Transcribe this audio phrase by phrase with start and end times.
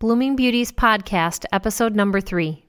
[0.00, 2.64] Blooming Beauties Podcast, episode number three.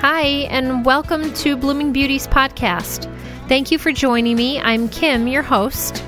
[0.00, 3.04] Hi, and welcome to Blooming Beauties Podcast.
[3.46, 4.58] Thank you for joining me.
[4.60, 6.02] I'm Kim, your host.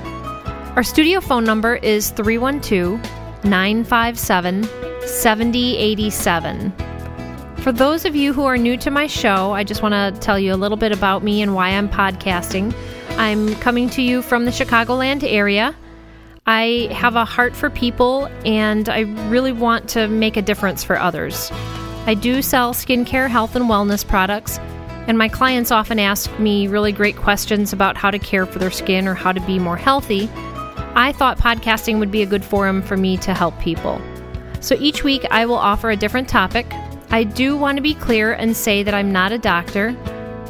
[0.75, 2.99] Our studio phone number is 312
[3.43, 4.63] 957
[5.07, 6.73] 7087.
[7.57, 10.39] For those of you who are new to my show, I just want to tell
[10.39, 12.73] you a little bit about me and why I'm podcasting.
[13.17, 15.75] I'm coming to you from the Chicagoland area.
[16.45, 20.99] I have a heart for people and I really want to make a difference for
[20.99, 21.51] others.
[22.05, 24.59] I do sell skincare, health, and wellness products,
[25.07, 28.71] and my clients often ask me really great questions about how to care for their
[28.71, 30.29] skin or how to be more healthy.
[30.95, 34.01] I thought podcasting would be a good forum for me to help people.
[34.61, 36.65] So each week I will offer a different topic.
[37.09, 39.95] I do want to be clear and say that I'm not a doctor.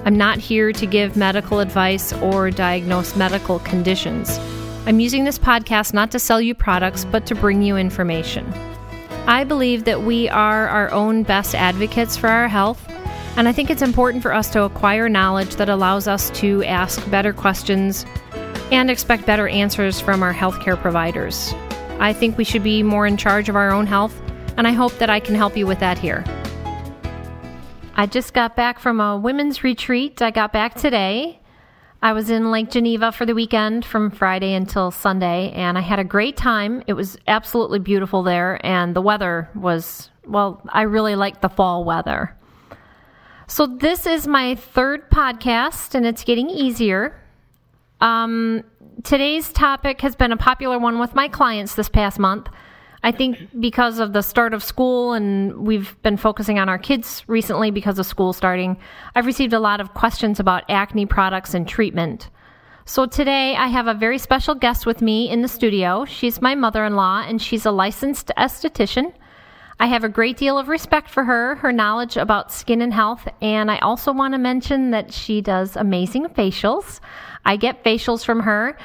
[0.08, 4.40] I'm not here to give medical advice or diagnose medical conditions.
[4.86, 8.50] I'm using this podcast not to sell you products, but to bring you information.
[9.28, 12.82] I believe that we are our own best advocates for our health,
[13.36, 17.12] and I think it's important for us to acquire knowledge that allows us to ask
[17.12, 18.06] better questions
[18.72, 21.54] and expect better answers from our healthcare providers.
[22.00, 24.18] I think we should be more in charge of our own health,
[24.56, 26.24] and I hope that I can help you with that here.
[28.00, 30.22] I just got back from a women's retreat.
[30.22, 31.40] I got back today.
[32.00, 35.98] I was in Lake Geneva for the weekend from Friday until Sunday, and I had
[35.98, 36.84] a great time.
[36.86, 41.86] It was absolutely beautiful there, and the weather was, well, I really liked the fall
[41.86, 42.36] weather.
[43.48, 47.20] So, this is my third podcast, and it's getting easier.
[48.00, 48.64] Um,
[49.04, 52.48] today's topic has been a popular one with my clients this past month.
[53.08, 57.24] I think because of the start of school and we've been focusing on our kids
[57.28, 58.76] recently because of school starting,
[59.16, 62.30] I've received a lot of questions about acne products and treatment.
[62.84, 66.04] So today I have a very special guest with me in the studio.
[66.04, 69.14] She's my mother in law and she's a licensed esthetician.
[69.80, 73.26] I have a great deal of respect for her, her knowledge about skin and health,
[73.42, 77.00] and I also want to mention that she does amazing facials.
[77.46, 78.78] I get facials from her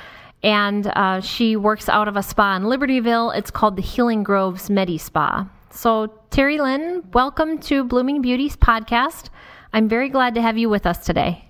[0.42, 3.36] and uh, she works out of a spa in Libertyville.
[3.36, 5.48] It's called the Healing Groves Medi Spa.
[5.70, 9.30] So, Terry Lynn, welcome to Blooming Beauties podcast.
[9.72, 11.46] I'm very glad to have you with us today.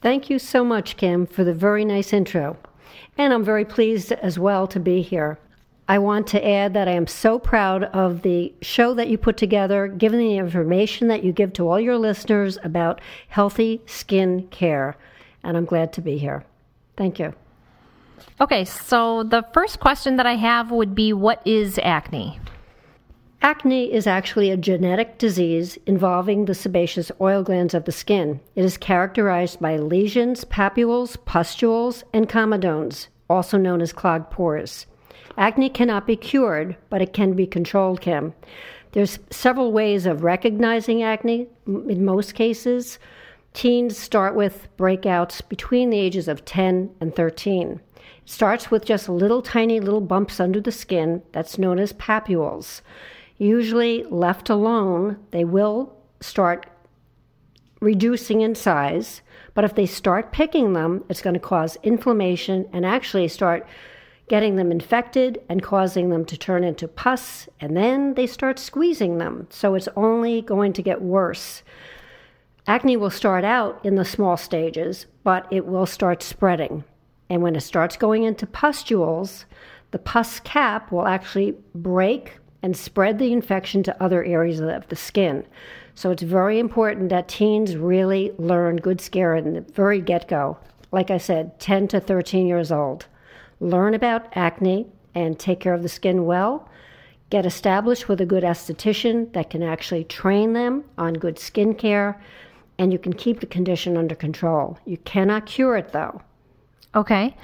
[0.00, 2.56] Thank you so much, Kim, for the very nice intro.
[3.16, 5.38] And I'm very pleased as well to be here.
[5.88, 9.36] I want to add that I am so proud of the show that you put
[9.36, 14.96] together, given the information that you give to all your listeners about healthy skin care.
[15.42, 16.44] And I'm glad to be here.
[16.96, 17.34] Thank you.
[18.40, 22.40] Okay, so the first question that I have would be what is acne?
[23.40, 28.40] Acne is actually a genetic disease involving the sebaceous oil glands of the skin.
[28.56, 34.86] It is characterized by lesions, papules, pustules, and comedones, also known as clogged pores.
[35.36, 38.34] Acne cannot be cured, but it can be controlled, Kim.
[38.90, 42.98] There's several ways of recognizing acne in most cases.
[43.54, 47.80] Teens start with breakouts between the ages of 10 and 13
[48.28, 52.82] starts with just little tiny little bumps under the skin that's known as papules.
[53.38, 56.66] Usually left alone, they will start
[57.80, 59.22] reducing in size,
[59.54, 63.66] but if they start picking them, it's going to cause inflammation and actually start
[64.28, 69.16] getting them infected and causing them to turn into pus, and then they start squeezing
[69.16, 69.46] them.
[69.48, 71.62] So it's only going to get worse.
[72.66, 76.84] Acne will start out in the small stages, but it will start spreading.
[77.30, 79.44] And when it starts going into pustules,
[79.90, 84.96] the pus cap will actually break and spread the infection to other areas of the
[84.96, 85.44] skin.
[85.94, 90.58] So it's very important that teens really learn good scare in the very get go.
[90.90, 93.06] Like I said, 10 to 13 years old.
[93.60, 96.68] Learn about acne and take care of the skin well.
[97.30, 102.20] Get established with a good esthetician that can actually train them on good skin care,
[102.78, 104.78] and you can keep the condition under control.
[104.86, 106.22] You cannot cure it though.
[106.94, 107.36] Okay.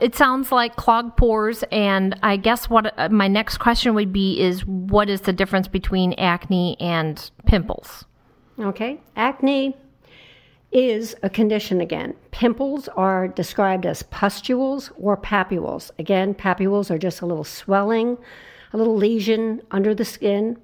[0.00, 4.40] It sounds like clogged pores, and I guess what uh, my next question would be
[4.40, 8.04] is what is the difference between acne and pimples?
[8.58, 9.00] Okay.
[9.16, 9.76] Acne
[10.72, 12.14] is a condition again.
[12.32, 15.92] Pimples are described as pustules or papules.
[15.98, 18.18] Again, papules are just a little swelling,
[18.72, 20.58] a little lesion under the skin,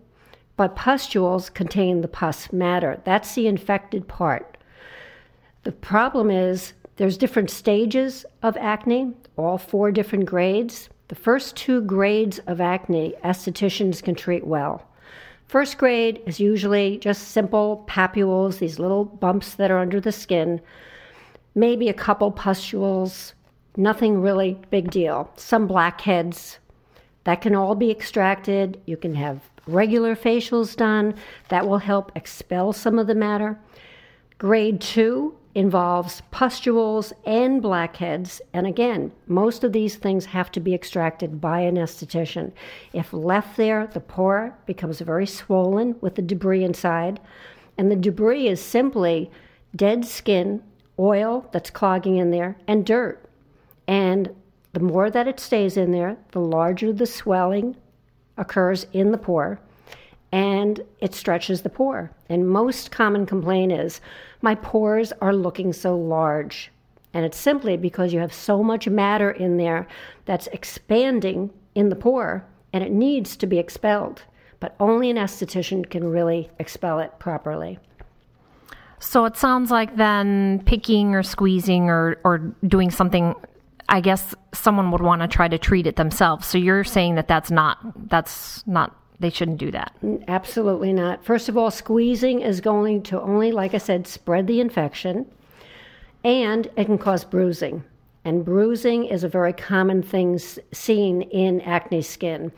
[0.56, 3.00] but pustules contain the pus matter.
[3.05, 4.56] That's the infected part.
[5.62, 10.91] The problem is there's different stages of acne, all four different grades.
[11.08, 14.87] The first two grades of acne, estheticians can treat well.
[15.49, 20.61] First grade is usually just simple papules, these little bumps that are under the skin.
[21.55, 23.32] maybe a couple pustules,
[23.79, 25.31] nothing really big deal.
[25.37, 26.58] Some blackheads,
[27.25, 28.79] that can all be extracted.
[28.85, 31.14] You can have regular facials done,
[31.49, 33.58] that will help expel some of the matter.
[34.40, 38.40] Grade two involves pustules and blackheads.
[38.54, 42.52] And again, most of these things have to be extracted by an esthetician.
[42.94, 47.20] If left there, the pore becomes very swollen with the debris inside.
[47.76, 49.31] And the debris is simply
[49.76, 50.62] dead skin,
[50.98, 53.22] oil that's clogging in there, and dirt.
[53.87, 54.34] And
[54.72, 57.76] the more that it stays in there, the larger the swelling
[58.38, 59.60] occurs in the pore
[60.32, 62.10] and it stretches the pore.
[62.28, 64.00] And most common complaint is
[64.42, 66.70] my pores are looking so large.
[67.12, 69.88] And it's simply because you have so much matter in there
[70.26, 74.22] that's expanding in the pore and it needs to be expelled.
[74.60, 77.78] But only an esthetician can really expel it properly.
[79.00, 83.34] So it sounds like then picking or squeezing or, or doing something,
[83.88, 86.46] I guess someone would want to try to treat it themselves.
[86.46, 87.78] So you're saying that that's not
[88.10, 89.94] that's not they shouldn't do that.
[90.26, 91.25] Absolutely not.
[91.25, 95.26] First of all, squeezing is going to only, like I said, spread the infection,
[96.25, 97.84] and it can cause bruising.
[98.25, 102.52] And bruising is a very common thing seen in acne skin.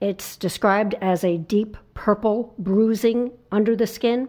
[0.00, 4.28] It's described as a deep purple bruising under the skin.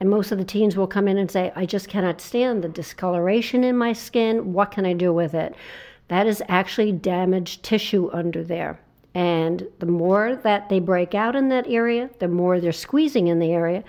[0.00, 2.68] And most of the teens will come in and say, I just cannot stand the
[2.68, 4.52] discoloration in my skin.
[4.52, 5.54] What can I do with it?
[6.08, 8.80] That is actually damaged tissue under there.
[9.14, 13.38] And the more that they break out in that area, the more they're squeezing in
[13.38, 13.84] the area,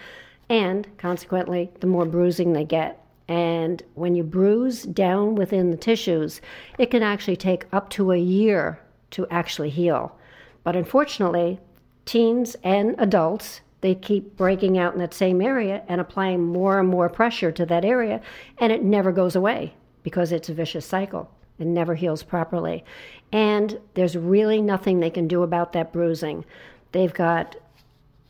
[0.50, 3.00] and consequently, the more bruising they get.
[3.28, 6.42] And when you bruise down within the tissues,
[6.78, 8.80] it can actually take up to a year
[9.12, 10.18] to actually heal.
[10.64, 11.60] But unfortunately,
[12.06, 16.90] teens and adults, they keep breaking out in that same area and applying more and
[16.90, 18.22] more pressure to that area,
[18.58, 19.74] and it never goes away
[20.04, 21.32] because it's a vicious cycle.
[21.60, 22.84] It never heals properly.
[23.32, 26.46] And there's really nothing they can do about that bruising.
[26.92, 27.56] They've got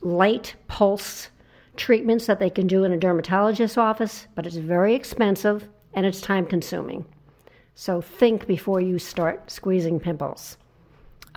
[0.01, 1.29] light pulse
[1.75, 6.21] treatments that they can do in a dermatologist's office, but it's very expensive and it's
[6.21, 7.05] time consuming.
[7.75, 10.57] So think before you start squeezing pimples.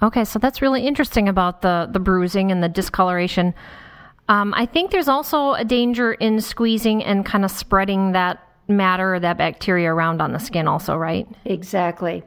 [0.02, 3.54] Okay, so that's really interesting about the, the bruising and the discoloration.
[4.28, 9.14] Um, I think there's also a danger in squeezing and kind of spreading that matter
[9.14, 11.26] or that bacteria around on the skin, also, right?
[11.44, 12.22] Exactly.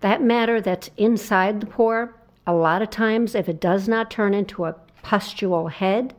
[0.00, 2.14] That matter that's inside the pore,
[2.46, 6.14] a lot of times, if it does not turn into a pustule head,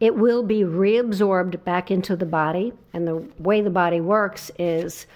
[0.00, 2.72] it will be reabsorbed back into the body.
[2.94, 5.06] And the way the body works is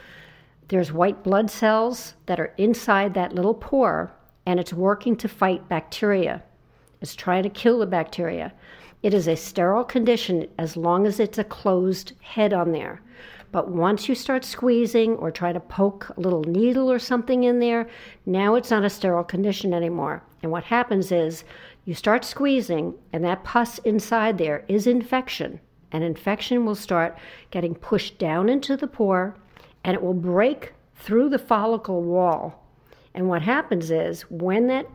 [0.69, 4.13] there's white blood cells that are inside that little pore,
[4.45, 6.43] and it's working to fight bacteria.
[7.01, 8.53] It's trying to kill the bacteria.
[9.03, 13.03] It is a sterile condition as long as it's a closed head on there.
[13.51, 17.59] But once you start squeezing or try to poke a little needle or something in
[17.59, 17.89] there,
[18.27, 20.23] now it's not a sterile condition anymore.
[20.43, 21.45] And what happens is
[21.85, 25.61] you start squeezing, and that pus inside there is infection.
[25.91, 27.19] And infection will start
[27.51, 29.37] getting pushed down into the pore,
[29.83, 32.65] and it will break through the follicle wall.
[33.15, 34.87] And what happens is when that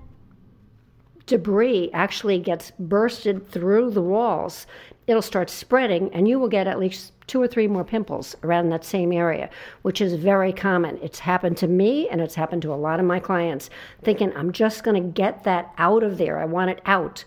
[1.27, 4.65] debris actually gets bursted through the walls,
[5.05, 8.69] it'll start spreading, and you will get at least two or three more pimples around
[8.69, 9.49] that same area,
[9.83, 10.97] which is very common.
[11.01, 13.69] It's happened to me and it's happened to a lot of my clients,
[14.01, 16.39] thinking, I'm just going to get that out of there.
[16.39, 17.23] I want it out.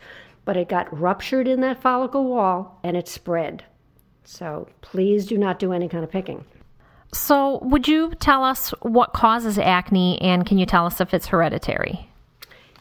[0.46, 3.62] But it got ruptured in that follicle wall and it spread.
[4.24, 6.44] So please do not do any kind of picking.
[7.12, 11.26] So, would you tell us what causes acne and can you tell us if it's
[11.26, 12.09] hereditary?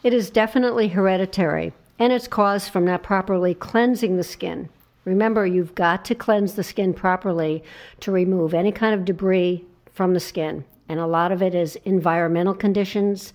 [0.02, 4.70] It is definitely hereditary and it's caused from not properly cleansing the skin.
[5.04, 7.62] Remember, you've got to cleanse the skin properly
[8.00, 10.64] to remove any kind of debris from the skin.
[10.88, 13.34] And a lot of it is environmental conditions.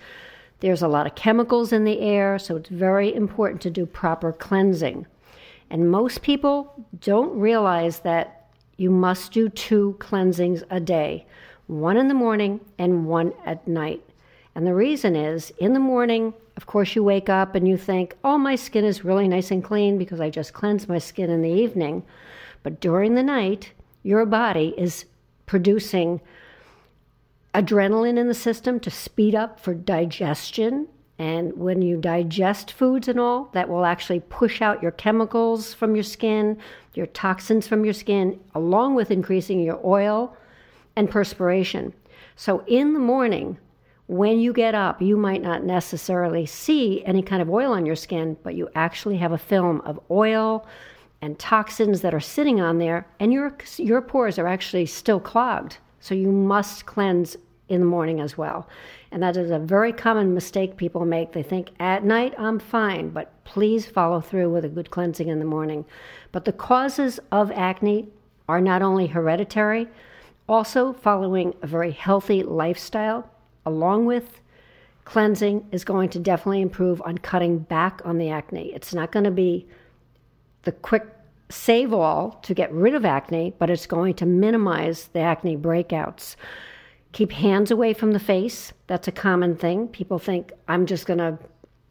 [0.60, 4.34] There's a lot of chemicals in the air, so it's very important to do proper
[4.34, 5.06] cleansing.
[5.70, 11.28] And most people don't realize that you must do two cleansings a day
[11.68, 14.04] one in the morning and one at night.
[14.56, 18.16] And the reason is in the morning, of course, you wake up and you think,
[18.24, 21.42] oh, my skin is really nice and clean because I just cleansed my skin in
[21.42, 22.04] the evening.
[22.64, 25.06] But during the night, your body is
[25.46, 26.22] producing
[27.54, 30.88] adrenaline in the system to speed up for digestion.
[31.18, 35.96] And when you digest foods and all, that will actually push out your chemicals from
[35.96, 36.58] your skin,
[36.94, 40.36] your toxins from your skin, along with increasing your oil
[40.96, 41.94] and perspiration.
[42.36, 43.58] So in the morning,
[44.08, 47.96] when you get up, you might not necessarily see any kind of oil on your
[47.96, 50.68] skin, but you actually have a film of oil
[51.22, 55.78] and toxins that are sitting on there, and your, your pores are actually still clogged.
[56.00, 57.36] So you must cleanse
[57.68, 58.70] in the morning as well.
[59.12, 61.32] And that is a very common mistake people make.
[61.32, 65.40] They think at night I'm fine, but please follow through with a good cleansing in
[65.40, 65.84] the morning.
[66.32, 68.10] But the causes of acne
[68.48, 69.88] are not only hereditary,
[70.48, 73.28] also following a very healthy lifestyle,
[73.66, 74.42] along with
[75.06, 78.74] cleansing, is going to definitely improve on cutting back on the acne.
[78.74, 79.68] It's not going to be
[80.64, 81.06] the quick
[81.50, 86.36] save all to get rid of acne, but it's going to minimize the acne breakouts.
[87.12, 88.74] Keep hands away from the face.
[88.88, 89.88] That's a common thing.
[89.88, 91.38] People think I'm just going to,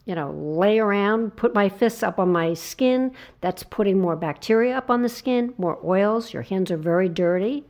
[0.04, 3.12] you know, lay around, put my fists up on my skin.
[3.40, 6.32] That's putting more bacteria up on the skin, more oils.
[6.32, 7.64] Your hands are very dirty.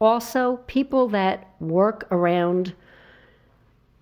[0.00, 2.74] Also, people that work around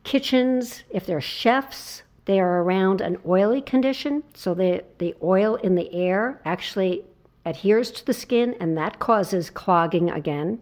[0.05, 4.23] kitchens, if they're chefs, they are around an oily condition.
[4.35, 7.05] So the, the oil in the air actually
[7.45, 10.61] adheres to the skin, and that causes clogging again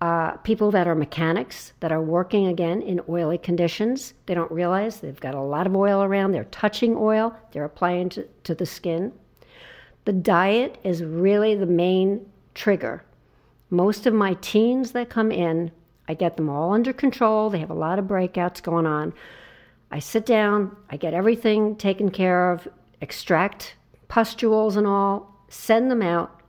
[0.00, 4.14] uh, people that are mechanics that are working again in oily conditions.
[4.26, 6.32] They don't realize they've got a lot of oil around.
[6.32, 9.12] They're touching oil, they're applying to, to the skin.
[10.04, 12.24] The diet is really the main
[12.54, 13.02] trigger.
[13.70, 15.70] Most of my teens that come in,
[16.08, 17.50] I get them all under control.
[17.50, 19.12] They have a lot of breakouts going on.
[19.90, 22.66] I sit down, I get everything taken care of,
[23.00, 23.74] extract
[24.08, 26.40] pustules and all, send them out.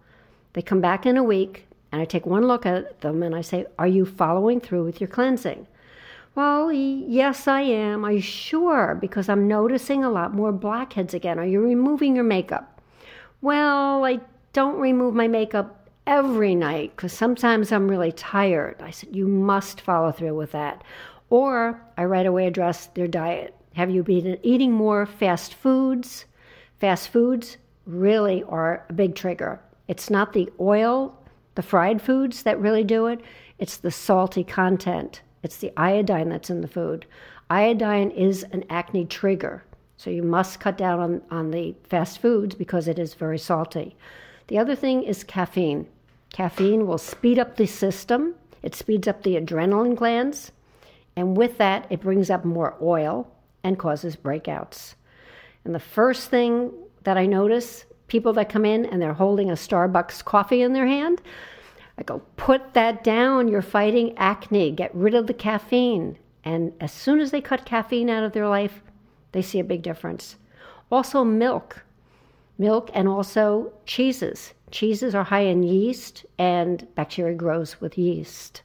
[0.53, 3.41] They come back in a week and I take one look at them and I
[3.41, 5.67] say, Are you following through with your cleansing?
[6.35, 8.05] Well, yes, I am.
[8.05, 8.97] Are you sure?
[8.99, 11.39] Because I'm noticing a lot more blackheads again.
[11.39, 12.81] Are you removing your makeup?
[13.41, 14.19] Well, I
[14.53, 15.78] don't remove my makeup
[16.09, 18.81] every night because sometimes I'm really tired.
[18.81, 20.83] I said, You must follow through with that.
[21.29, 23.55] Or I right away address their diet.
[23.75, 26.25] Have you been eating more fast foods?
[26.79, 29.61] Fast foods really are a big trigger.
[29.87, 31.15] It's not the oil
[31.59, 33.19] the fried foods that really do it,
[33.57, 35.21] it's the salty content.
[35.43, 37.05] It's the iodine that's in the food.
[37.49, 39.65] Iodine is an acne trigger,
[39.97, 43.97] so you must cut down on, on the fast foods because it is very salty.
[44.47, 45.87] The other thing is caffeine.
[46.31, 50.51] Caffeine will speed up the system, it speeds up the adrenaline glands,
[51.15, 53.29] and with that, it brings up more oil
[53.63, 54.95] and causes breakouts.
[55.65, 56.71] And the first thing
[57.03, 60.87] that I notice people that come in and they're holding a Starbucks coffee in their
[60.87, 61.21] hand.
[61.97, 63.47] I go, put that down.
[63.47, 64.71] You're fighting acne.
[64.71, 66.17] Get rid of the caffeine.
[66.43, 68.81] And as soon as they cut caffeine out of their life,
[69.31, 70.35] they see a big difference.
[70.91, 71.83] Also, milk.
[72.59, 74.53] Milk and also cheeses.
[74.69, 78.61] Cheeses are high in yeast, and bacteria grows with yeast.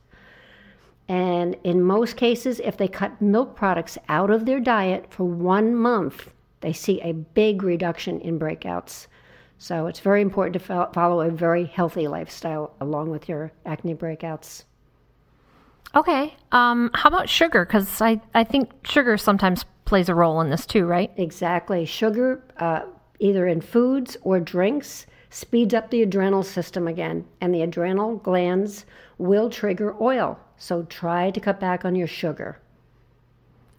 [1.08, 5.74] And in most cases, if they cut milk products out of their diet for one
[5.74, 9.06] month, they see a big reduction in breakouts.
[9.58, 14.64] So it's very important to follow a very healthy lifestyle along with your acne breakouts.
[15.94, 16.34] Okay.
[16.52, 17.64] Um, how about sugar?
[17.64, 21.12] Because I, I think sugar sometimes plays a role in this too, right?
[21.16, 21.84] Exactly.
[21.84, 22.82] Sugar, uh,
[23.24, 28.84] either in foods or drinks, speeds up the adrenal system again, and the adrenal glands
[29.16, 30.38] will trigger oil.
[30.58, 32.60] So try to cut back on your sugar.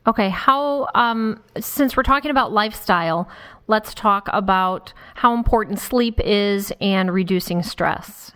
[0.07, 3.29] Okay, how, um, since we're talking about lifestyle,
[3.67, 8.31] let's talk about how important sleep is and reducing stress.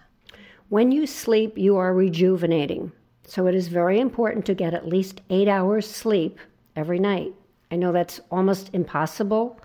[0.70, 2.92] When you sleep, you are rejuvenating.
[3.26, 6.40] So it is very important to get at least eight hours sleep
[6.76, 7.34] every night.
[7.72, 9.60] I know that's almost impossible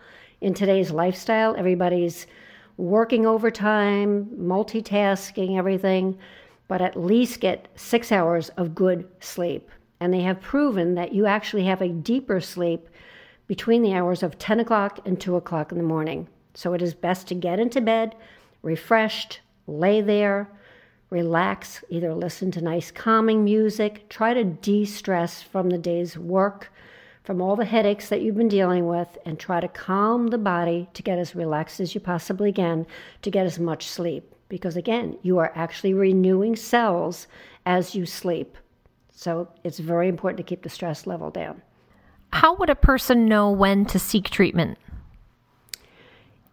[0.44, 1.56] in today's lifestyle.
[1.56, 2.26] Everybody's
[2.76, 6.18] working overtime, multitasking, everything,
[6.68, 9.70] but at least get six hours of good sleep
[10.04, 12.90] and they have proven that you actually have a deeper sleep
[13.46, 16.28] between the hours of 10 o'clock and 2 o'clock in the morning.
[16.52, 18.14] So it is best to get into bed
[18.60, 20.50] refreshed, lay there,
[21.08, 26.70] relax, either listen to nice calming music, try to de stress from the day's work,
[27.24, 30.88] from all the headaches that you've been dealing with, and try to calm the body
[30.92, 32.86] to get as relaxed as you possibly can
[33.22, 34.34] to get as much sleep.
[34.48, 37.26] Because again, you are actually renewing cells
[37.64, 38.56] as you sleep.
[39.10, 41.62] So it's very important to keep the stress level down.
[42.32, 44.76] How would a person know when to seek treatment?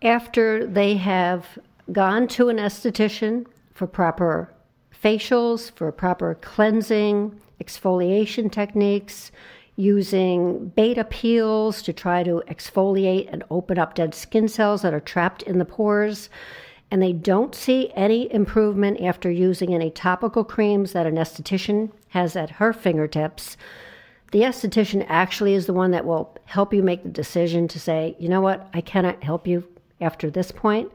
[0.02, 1.60] After they have
[1.92, 4.54] gone to an esthetician for proper
[5.04, 9.32] facials, for proper cleansing, exfoliation techniques,
[9.82, 15.00] using beta peels to try to exfoliate and open up dead skin cells that are
[15.00, 16.30] trapped in the pores
[16.92, 22.36] and they don't see any improvement after using any topical creams that an esthetician has
[22.36, 23.56] at her fingertips,
[24.32, 28.16] the esthetician actually is the one that will help you make the decision to say,
[28.20, 29.68] you know what, I cannot help you
[30.02, 30.92] after this point.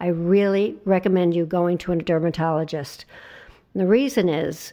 [0.00, 3.04] I really recommend you going to a dermatologist.
[3.72, 4.72] And the reason is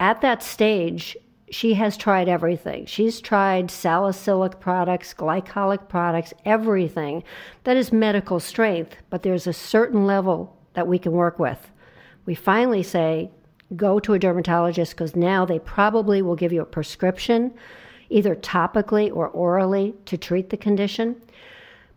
[0.00, 1.16] at that stage,
[1.52, 2.86] she has tried everything.
[2.86, 7.22] She's tried salicylic products, glycolic products, everything
[7.64, 11.70] that is medical strength, but there's a certain level that we can work with.
[12.24, 13.30] We finally say,
[13.76, 17.52] go to a dermatologist because now they probably will give you a prescription,
[18.08, 21.20] either topically or orally, to treat the condition.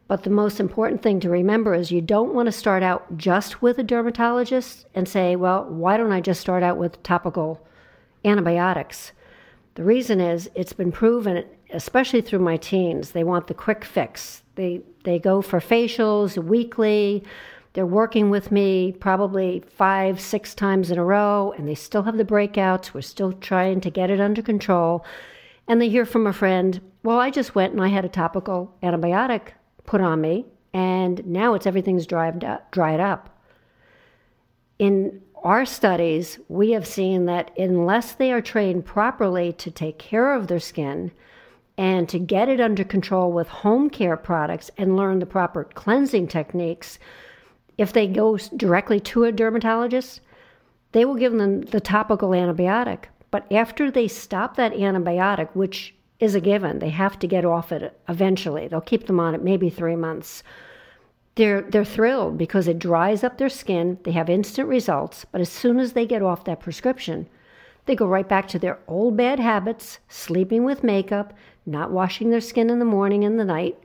[0.09, 3.61] But the most important thing to remember is you don't want to start out just
[3.61, 7.65] with a dermatologist and say, well, why don't I just start out with topical
[8.25, 9.13] antibiotics?
[9.75, 14.41] The reason is it's been proven, especially through my teens, they want the quick fix.
[14.55, 17.25] They, they go for facials weekly.
[17.73, 22.15] They're working with me probably five, six times in a row, and they still have
[22.15, 22.93] the breakouts.
[22.93, 25.05] We're still trying to get it under control.
[25.67, 28.73] And they hear from a friend, well, I just went and I had a topical
[28.81, 29.49] antibiotic
[29.85, 32.71] put on me, and now it's everything's dried up.
[32.71, 33.29] Dried up.
[34.79, 40.33] In our studies, we have seen that unless they are trained properly to take care
[40.33, 41.11] of their skin
[41.77, 46.27] and to get it under control with home care products and learn the proper cleansing
[46.27, 46.97] techniques,
[47.77, 50.19] if they go directly to a dermatologist,
[50.93, 53.03] they will give them the topical antibiotic.
[53.29, 57.71] But after they stop that antibiotic, which is a given, they have to get off
[57.71, 58.67] it eventually.
[58.67, 60.41] They'll keep them on it maybe three months
[61.35, 63.99] they're they're thrilled because it dries up their skin.
[64.03, 67.27] They have instant results, but as soon as they get off that prescription,
[67.85, 71.33] they go right back to their old bad habits, sleeping with makeup,
[71.65, 73.77] not washing their skin in the morning and the night,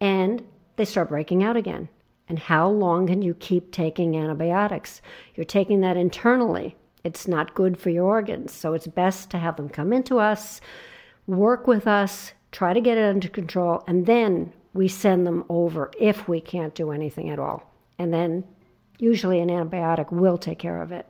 [0.00, 0.44] and
[0.76, 1.88] they start breaking out again.
[2.28, 5.00] And how long can you keep taking antibiotics?
[5.34, 6.76] You're taking that internally.
[7.04, 8.52] It's not good for your organs.
[8.52, 10.60] So it's best to have them come into us,
[11.28, 15.90] work with us, try to get it under control, and then we send them over
[15.98, 17.72] if we can't do anything at all.
[17.98, 18.44] And then
[18.98, 21.06] usually an antibiotic will take care of it.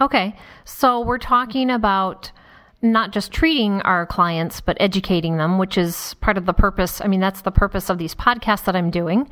[0.00, 2.32] Okay, so we're talking about
[2.82, 7.00] not just treating our clients, but educating them, which is part of the purpose.
[7.00, 9.28] I mean, that's the purpose of these podcasts that I'm doing.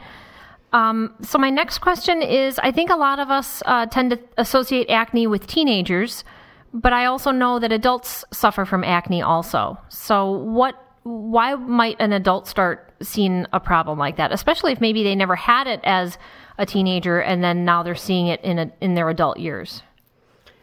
[0.72, 4.20] Um, so, my next question is I think a lot of us uh, tend to
[4.38, 6.24] associate acne with teenagers,
[6.72, 9.76] but I also know that adults suffer from acne also.
[9.90, 15.02] So, what why might an adult start seeing a problem like that, especially if maybe
[15.02, 16.18] they never had it as
[16.58, 19.82] a teenager and then now they're seeing it in a, in their adult years?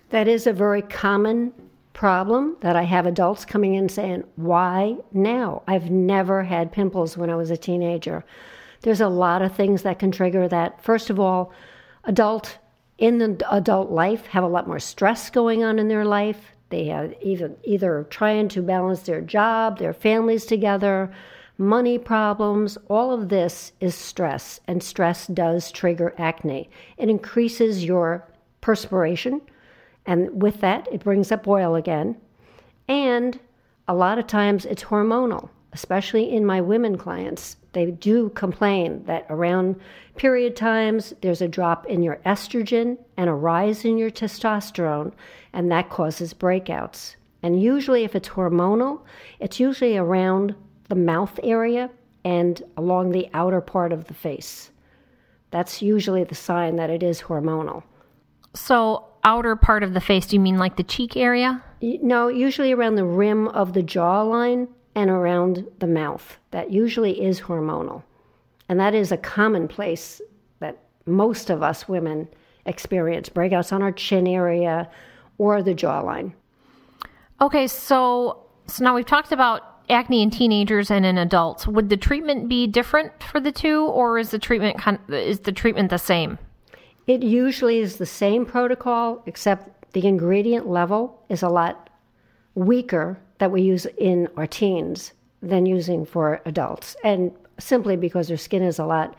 [0.10, 1.54] That is a very common
[1.93, 5.63] problem that I have adults coming in saying, "Why now?
[5.67, 8.23] I've never had pimples when I was a teenager."
[8.82, 10.82] There's a lot of things that can trigger that.
[10.82, 11.52] First of all,
[12.06, 12.58] adult
[12.97, 16.54] in the adult life have a lot more stress going on in their life.
[16.69, 21.12] They are either, either trying to balance their job, their families together,
[21.58, 22.77] money problems.
[22.88, 26.69] All of this is stress, and stress does trigger acne.
[26.97, 28.27] It increases your
[28.62, 29.41] perspiration,
[30.05, 32.17] and with that, it brings up oil again.
[32.88, 33.39] And
[33.88, 37.58] a lot of times it's hormonal, especially in my women clients.
[37.73, 39.79] They do complain that around
[40.15, 45.13] period times there's a drop in your estrogen and a rise in your testosterone,
[45.53, 47.15] and that causes breakouts.
[47.41, 49.01] And usually, if it's hormonal,
[49.39, 50.55] it's usually around
[50.89, 51.89] the mouth area
[52.25, 54.71] and along the outer part of the face.
[55.51, 57.84] That's usually the sign that it is hormonal.
[58.55, 61.63] So, outer part of the face, do you mean like the cheek area?
[61.82, 66.38] No, usually around the rim of the jawline and around the mouth.
[66.52, 68.04] That usually is hormonal.
[68.67, 70.21] And that is a common place
[70.60, 72.28] that most of us women
[72.65, 74.89] experience breakouts on our chin area
[75.38, 76.34] or the jawline.
[77.41, 81.65] Okay, so so now we've talked about acne in teenagers and in adults.
[81.67, 84.78] Would the treatment be different for the two or is the treatment
[85.10, 86.38] is the treatment the same?
[87.08, 91.88] It usually is the same protocol except the ingredient level is a lot
[92.65, 96.95] weaker that we use in our teens than using for adults.
[97.03, 99.15] And simply because their skin is a lot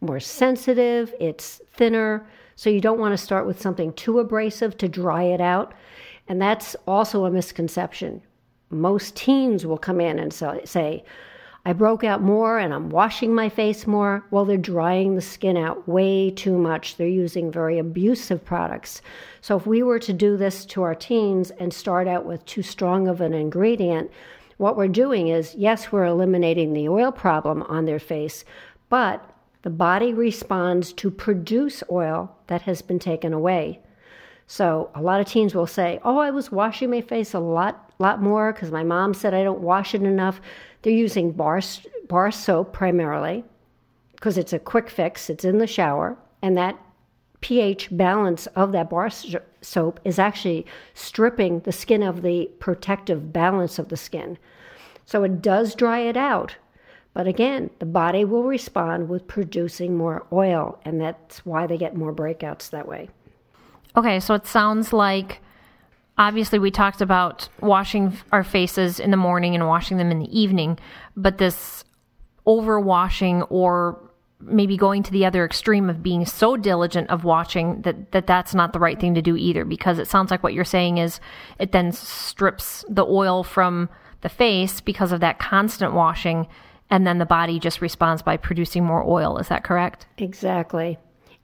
[0.00, 2.26] more sensitive, it's thinner,
[2.56, 5.74] so you don't want to start with something too abrasive to dry it out.
[6.28, 8.22] And that's also a misconception.
[8.70, 11.04] Most teens will come in and say,
[11.66, 14.26] I broke out more and I'm washing my face more.
[14.30, 16.96] Well, they're drying the skin out way too much.
[16.96, 19.00] They're using very abusive products.
[19.40, 22.62] So, if we were to do this to our teens and start out with too
[22.62, 24.10] strong of an ingredient,
[24.58, 28.44] what we're doing is yes, we're eliminating the oil problem on their face,
[28.90, 29.30] but
[29.62, 33.80] the body responds to produce oil that has been taken away.
[34.46, 37.83] So a lot of teens will say, "Oh, I was washing my face a lot,
[37.98, 40.40] lot more because my mom said I don't wash it enough."
[40.82, 41.60] They're using bar
[42.08, 43.44] bar soap primarily
[44.12, 45.30] because it's a quick fix.
[45.30, 46.78] It's in the shower, and that
[47.40, 49.10] pH balance of that bar
[49.60, 54.38] soap is actually stripping the skin of the protective balance of the skin.
[55.04, 56.56] So it does dry it out.
[57.12, 61.96] But again, the body will respond with producing more oil, and that's why they get
[61.96, 63.08] more breakouts that way.
[63.96, 65.40] Okay, so it sounds like
[66.18, 70.38] obviously we talked about washing our faces in the morning and washing them in the
[70.38, 70.78] evening,
[71.16, 71.84] but this
[72.46, 74.00] overwashing or
[74.40, 78.54] maybe going to the other extreme of being so diligent of watching that, that that's
[78.54, 81.18] not the right thing to do either because it sounds like what you're saying is
[81.58, 83.88] it then strips the oil from
[84.20, 86.46] the face because of that constant washing
[86.90, 89.38] and then the body just responds by producing more oil.
[89.38, 90.06] Is that correct?
[90.18, 90.98] Exactly.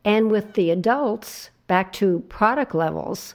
[0.04, 3.34] And with the adults back to product levels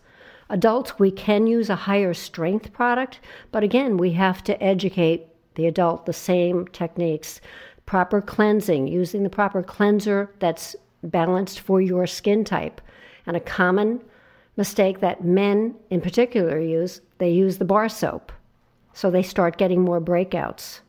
[0.50, 3.20] adults we can use a higher strength product
[3.52, 7.42] but again we have to educate the adult the same techniques
[7.86, 12.82] proper cleansing, using the proper cleanser that's balanced for your skin type.
[13.26, 14.02] And a common
[14.58, 18.32] mistake that men in particular use, they use the bar soap.
[18.94, 20.80] So they start getting more breakouts.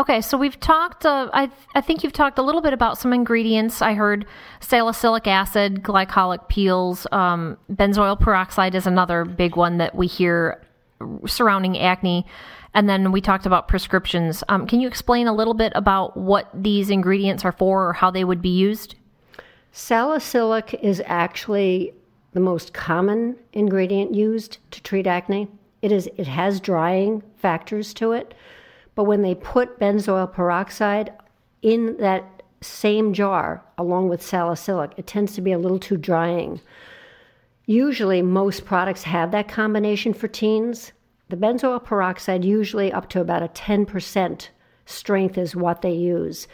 [0.00, 3.12] Okay, so we've talked, uh, I, I think you've talked a little bit about some
[3.12, 3.82] ingredients.
[3.82, 4.24] I heard
[4.60, 10.66] salicylic acid, glycolic peels, um, benzoyl peroxide is another big one that we hear
[11.26, 12.24] surrounding acne.
[12.72, 14.42] And then we talked about prescriptions.
[14.48, 18.10] Um, can you explain a little bit about what these ingredients are for or how
[18.10, 18.94] they would be used?
[19.70, 21.92] Salicylic is actually
[22.32, 25.48] the most common ingredient used to treat acne.
[25.82, 28.32] It is it has drying factors to it,
[29.00, 31.10] but when they put benzoyl peroxide
[31.62, 36.60] in that same jar along with salicylic, it tends to be a little too drying.
[37.64, 40.92] Usually most products have that combination for teens,
[41.30, 44.48] the benzoyl peroxide, usually up to about a 10%
[44.84, 46.46] strength, is what they use.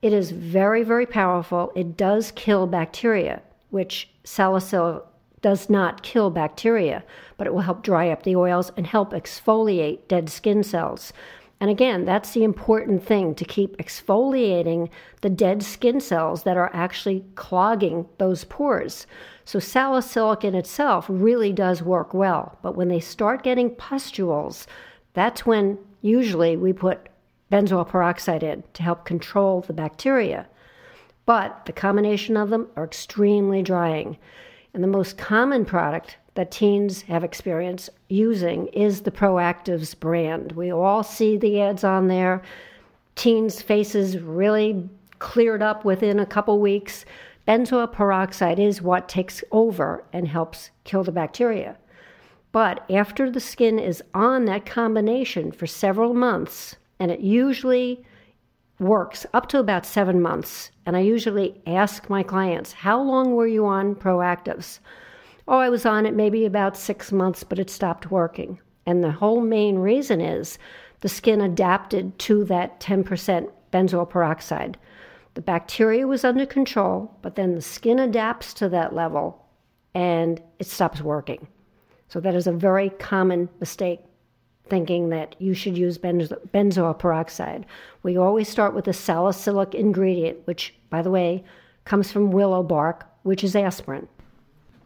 [0.00, 1.72] It is very, very powerful.
[1.74, 5.02] It does kill bacteria, which salicylic
[5.40, 7.02] does not kill bacteria,
[7.36, 11.12] but it will help dry up the oils and help exfoliate dead skin cells.
[11.60, 14.90] And again, that's the important thing to keep exfoliating
[15.22, 19.06] the dead skin cells that are actually clogging those pores.
[19.44, 22.58] So salicylic in itself really does work well.
[22.62, 24.68] But when they start getting pustules,
[25.14, 27.08] that's when usually we put
[27.50, 30.46] benzoyl peroxide in to help control the bacteria.
[31.26, 34.16] But the combination of them are extremely drying.
[34.74, 40.52] And the most common product that teens have experience using is the Proactives brand.
[40.52, 42.42] We all see the ads on there.
[43.16, 47.04] Teens' faces really cleared up within a couple weeks
[47.48, 51.76] benzoyl peroxide is what takes over and helps kill the bacteria.
[52.52, 58.04] But after the skin is on that combination for several months, and it usually
[58.78, 63.48] works up to about seven months, and I usually ask my clients, How long were
[63.48, 64.78] you on Proactives?
[65.50, 68.60] Oh, I was on it maybe about six months, but it stopped working.
[68.84, 70.58] And the whole main reason is
[71.00, 74.76] the skin adapted to that 10% benzoyl peroxide.
[75.32, 79.42] The bacteria was under control, but then the skin adapts to that level
[79.94, 81.48] and it stops working.
[82.08, 84.00] So, that is a very common mistake
[84.68, 87.64] thinking that you should use benzo- benzoyl peroxide.
[88.02, 91.42] We always start with a salicylic ingredient, which, by the way,
[91.86, 94.08] comes from willow bark, which is aspirin.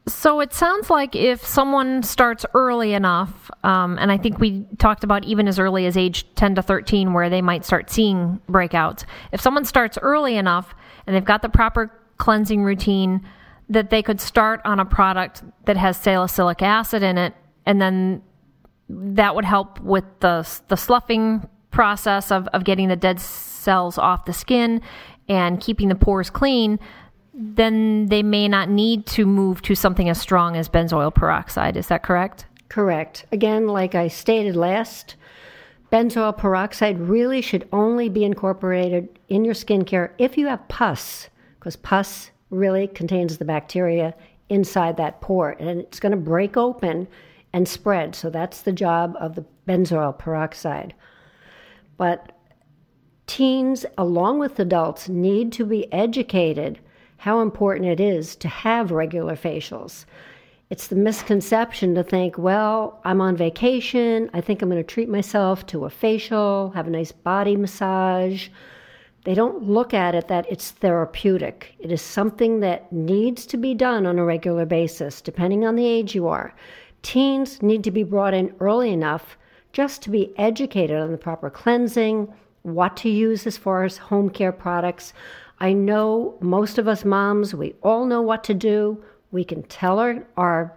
[0.08, 5.04] So it sounds like if someone starts early enough, um, and I think we talked
[5.04, 9.04] about even as early as age 10 to 13, where they might start seeing breakouts.
[9.30, 10.74] If someone starts early enough
[11.06, 13.24] and they've got the proper cleansing routine,
[13.68, 17.34] that they could start on a product that has salicylic acid in it,
[17.64, 18.22] and then
[18.88, 24.24] that would help with the, the sloughing process of, of getting the dead cells off
[24.24, 24.82] the skin
[25.28, 26.78] and keeping the pores clean
[27.34, 31.76] then they may not need to move to something as strong as benzoyl peroxide.
[31.76, 32.46] Is that correct?
[32.68, 33.26] Correct.
[33.32, 35.16] Again, like I stated last,
[35.90, 41.76] benzoyl peroxide really should only be incorporated in your skincare if you have pus, because
[41.76, 44.14] pus really contains the bacteria
[44.48, 47.08] inside that pore and it's going to break open
[47.54, 48.14] and spread.
[48.14, 50.94] So that's the job of the benzoyl peroxide.
[51.96, 52.32] But
[53.26, 56.78] teens, along with adults, need to be educated
[57.22, 60.06] how important it is to have regular facials.
[60.70, 64.28] It's the misconception to think, well, I'm on vacation.
[64.34, 68.48] I think I'm going to treat myself to a facial, have a nice body massage.
[69.22, 71.76] They don't look at it that it's therapeutic.
[71.78, 75.86] It is something that needs to be done on a regular basis, depending on the
[75.86, 76.52] age you are.
[77.02, 79.36] Teens need to be brought in early enough
[79.72, 84.28] just to be educated on the proper cleansing, what to use as far as home
[84.28, 85.12] care products.
[85.62, 89.00] I know most of us moms, we all know what to do.
[89.30, 90.76] We can tell our, our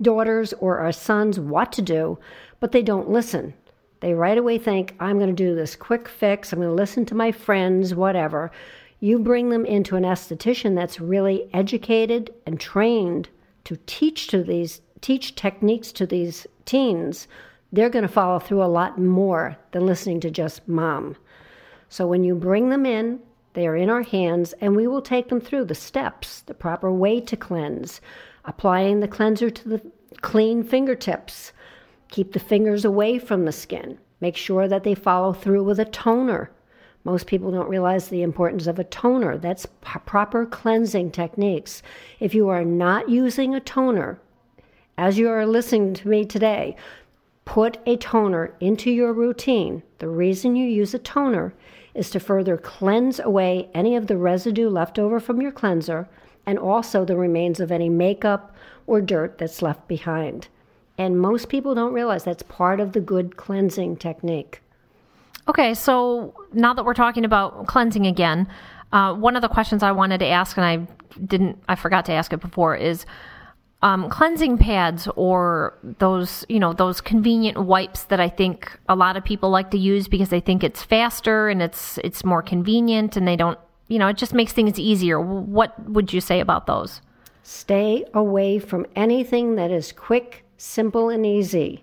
[0.00, 2.18] daughters or our sons what to do,
[2.60, 3.52] but they don't listen.
[4.00, 7.04] They right away think, I'm going to do this quick fix, I'm going to listen
[7.04, 8.50] to my friends, whatever.
[9.00, 13.28] You bring them into an esthetician that's really educated and trained
[13.64, 17.28] to teach to these teach techniques to these teens,
[17.70, 21.16] they're going to follow through a lot more than listening to just mom.
[21.90, 23.20] So when you bring them in,
[23.54, 26.92] they are in our hands and we will take them through the steps, the proper
[26.92, 28.00] way to cleanse,
[28.44, 29.82] applying the cleanser to the
[30.20, 31.52] clean fingertips,
[32.10, 33.98] Keep the fingers away from the skin.
[34.20, 36.50] Make sure that they follow through with a toner.
[37.04, 39.38] Most people don't realize the importance of a toner.
[39.38, 41.82] That's p- proper cleansing techniques.
[42.18, 44.20] If you are not using a toner,
[44.98, 46.76] as you are listening to me today,
[47.50, 49.82] put a toner into your routine.
[49.98, 51.52] The reason you use a toner
[51.94, 56.08] is to further cleanse away any of the residue left over from your cleanser
[56.46, 58.54] and also the remains of any makeup
[58.86, 60.46] or dirt that's left behind.
[60.96, 64.62] And most people don't realize that's part of the good cleansing technique.
[65.48, 68.46] Okay, so now that we're talking about cleansing again,
[68.92, 70.86] uh, one of the questions I wanted to ask, and I
[71.26, 73.06] didn't, I forgot to ask it before, is
[73.82, 79.16] um, cleansing pads or those, you know, those convenient wipes that I think a lot
[79.16, 83.16] of people like to use because they think it's faster and it's it's more convenient,
[83.16, 85.20] and they don't, you know, it just makes things easier.
[85.20, 87.00] What would you say about those?
[87.42, 91.82] Stay away from anything that is quick simple and easy.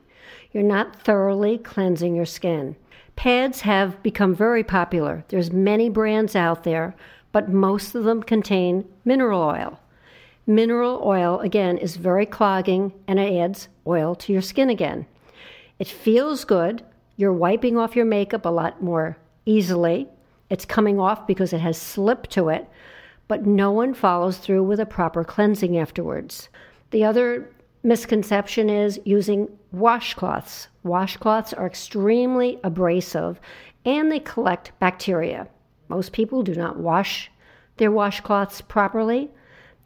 [0.51, 2.75] You're not thoroughly cleansing your skin.
[3.15, 5.25] Pads have become very popular.
[5.29, 6.95] There's many brands out there,
[7.31, 9.79] but most of them contain mineral oil.
[10.49, 15.05] Mineral oil again is very clogging and it adds oil to your skin again.
[15.77, 16.83] It feels good.
[17.17, 20.07] You're wiping off your makeup a lot more easily.
[20.49, 22.65] It's coming off because it has slip to it,
[23.27, 26.47] but no one follows through with a proper cleansing afterwards.
[26.91, 27.49] The other
[27.83, 30.67] misconception is using washcloths.
[30.85, 33.41] Washcloths are extremely abrasive
[33.83, 35.49] and they collect bacteria.
[35.89, 37.29] Most people do not wash
[37.75, 39.29] their washcloths properly.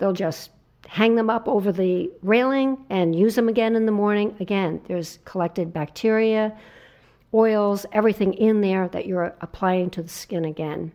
[0.01, 0.49] They'll just
[0.87, 4.35] hang them up over the railing and use them again in the morning.
[4.39, 6.57] Again, there's collected bacteria,
[7.35, 10.91] oils, everything in there that you're applying to the skin again.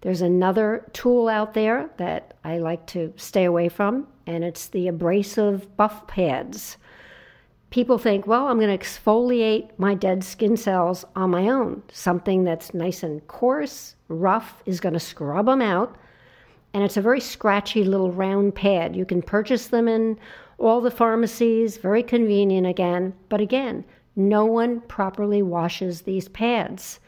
[0.00, 4.88] There's another tool out there that I like to stay away from, and it's the
[4.88, 6.78] abrasive buff pads.
[7.68, 11.82] People think, well, I'm going to exfoliate my dead skin cells on my own.
[11.92, 15.94] Something that's nice and coarse, rough, is going to scrub them out.
[16.72, 18.94] And it's a very scratchy little round pad.
[18.94, 20.18] You can purchase them in
[20.58, 23.14] all the pharmacies, very convenient again.
[23.28, 27.00] But again, no one properly washes these pads.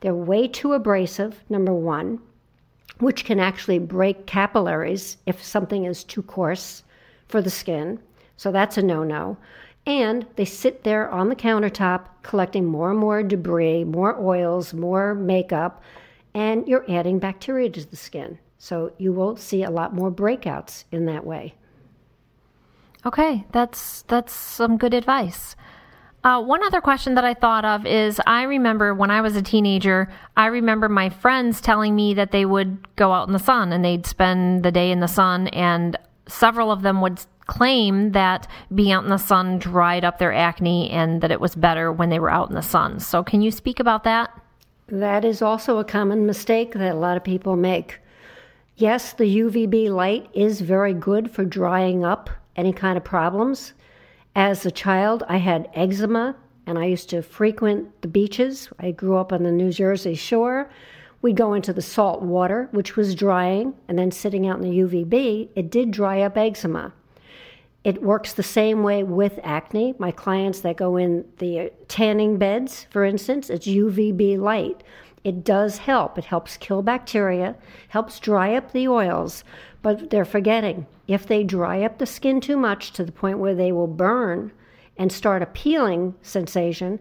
[0.00, 2.20] They're way too abrasive, number one
[2.98, 6.82] which can actually break capillaries if something is too coarse
[7.28, 8.00] for the skin.
[8.36, 9.36] So that's a no no.
[9.86, 15.14] And they sit there on the countertop collecting more and more debris, more oils, more
[15.14, 15.82] makeup,
[16.34, 18.38] and you're adding bacteria to the skin.
[18.58, 21.54] So you won't see a lot more breakouts in that way.
[23.06, 25.54] Okay, that's that's some good advice.
[26.24, 29.42] Uh, one other question that I thought of is I remember when I was a
[29.42, 33.72] teenager, I remember my friends telling me that they would go out in the sun
[33.72, 38.48] and they'd spend the day in the sun, and several of them would claim that
[38.74, 42.10] being out in the sun dried up their acne and that it was better when
[42.10, 42.98] they were out in the sun.
[42.98, 44.30] So, can you speak about that?
[44.88, 48.00] That is also a common mistake that a lot of people make.
[48.80, 53.72] Yes, the UVB light is very good for drying up any kind of problems,
[54.36, 58.68] as a child, I had eczema and I used to frequent the beaches.
[58.78, 60.70] I grew up on the New Jersey shore.
[61.22, 64.78] We'd go into the salt water, which was drying, and then sitting out in the
[64.78, 66.92] UVB, it did dry up eczema.
[67.82, 69.96] It works the same way with acne.
[69.98, 74.84] My clients that go in the tanning beds, for instance, it's UVB light.
[75.24, 76.16] It does help.
[76.18, 77.56] It helps kill bacteria,
[77.88, 79.44] helps dry up the oils,
[79.82, 83.54] but they're forgetting if they dry up the skin too much to the point where
[83.54, 84.52] they will burn
[84.98, 87.00] and start a peeling sensation,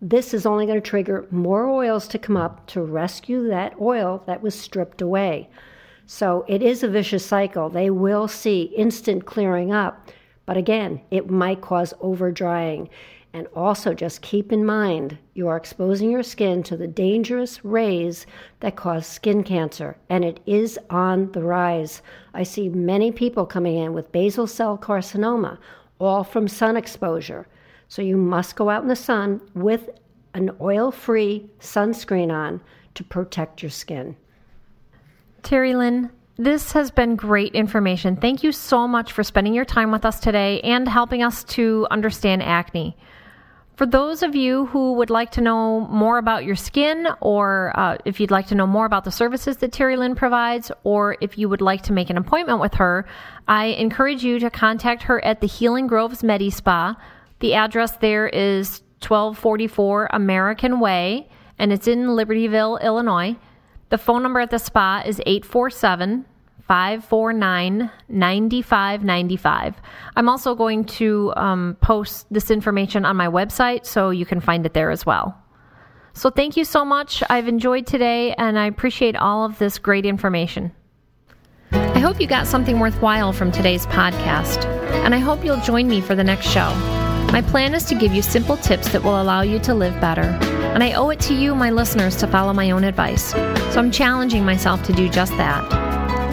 [0.00, 4.22] this is only going to trigger more oils to come up to rescue that oil
[4.26, 5.48] that was stripped away.
[6.06, 7.70] So it is a vicious cycle.
[7.70, 10.10] They will see instant clearing up,
[10.44, 12.88] but again, it might cause over drying.
[13.36, 18.24] And also, just keep in mind you are exposing your skin to the dangerous rays
[18.60, 22.00] that cause skin cancer, and it is on the rise.
[22.32, 25.58] I see many people coming in with basal cell carcinoma,
[25.98, 27.46] all from sun exposure.
[27.88, 29.90] So, you must go out in the sun with
[30.32, 32.62] an oil free sunscreen on
[32.94, 34.16] to protect your skin.
[35.42, 38.16] Terry Lynn, this has been great information.
[38.16, 41.86] Thank you so much for spending your time with us today and helping us to
[41.90, 42.96] understand acne.
[43.76, 47.98] For those of you who would like to know more about your skin, or uh,
[48.06, 51.36] if you'd like to know more about the services that Terry Lynn provides, or if
[51.36, 53.04] you would like to make an appointment with her,
[53.46, 56.96] I encourage you to contact her at the Healing Groves Medi Spa.
[57.40, 63.36] The address there is 1244 American Way, and it's in Libertyville, Illinois.
[63.90, 66.24] The phone number at the spa is 847
[66.66, 69.74] 549 9595.
[70.16, 74.66] I'm also going to um, post this information on my website so you can find
[74.66, 75.36] it there as well.
[76.12, 77.22] So, thank you so much.
[77.28, 80.72] I've enjoyed today and I appreciate all of this great information.
[81.72, 84.64] I hope you got something worthwhile from today's podcast,
[85.04, 86.74] and I hope you'll join me for the next show.
[87.32, 90.22] My plan is to give you simple tips that will allow you to live better,
[90.22, 93.32] and I owe it to you, my listeners, to follow my own advice.
[93.32, 95.85] So I'm challenging myself to do just that.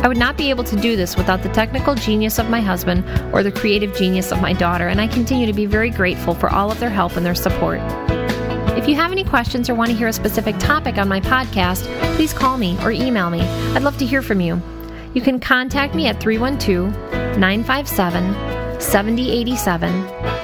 [0.03, 3.05] I would not be able to do this without the technical genius of my husband
[3.33, 6.49] or the creative genius of my daughter, and I continue to be very grateful for
[6.49, 7.79] all of their help and their support.
[8.77, 11.85] If you have any questions or want to hear a specific topic on my podcast,
[12.15, 13.39] please call me or email me.
[13.39, 14.61] I'd love to hear from you.
[15.13, 16.91] You can contact me at 312
[17.37, 19.93] 957 7087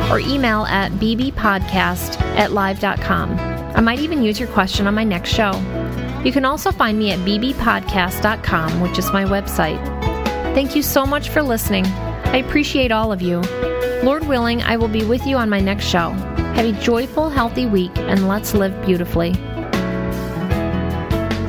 [0.10, 3.32] or email at bbpodcast at live.com.
[3.76, 5.52] I might even use your question on my next show.
[6.26, 9.84] You can also find me at bbpodcast.com, which is my website.
[10.54, 11.86] Thank you so much for listening.
[11.86, 13.42] I appreciate all of you.
[14.04, 16.12] Lord willing, I will be with you on my next show.
[16.56, 19.34] Have a joyful, healthy week, and let's live beautifully.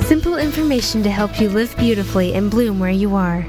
[0.04, 3.46] Simple information to help you live beautifully and bloom where you are.